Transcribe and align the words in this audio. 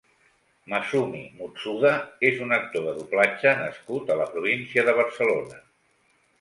Masumi 0.71 1.21
Mutsuda 1.41 1.91
és 2.31 2.41
un 2.47 2.57
actor 2.59 2.89
de 2.89 2.95
Doblatge 3.03 3.55
nascut 3.63 4.13
a 4.13 4.19
la 4.25 4.29
província 4.35 4.89
de 4.91 5.01
Barcelona. 5.05 5.65